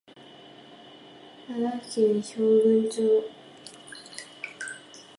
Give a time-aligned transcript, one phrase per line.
[1.47, 3.23] 奈良県平群町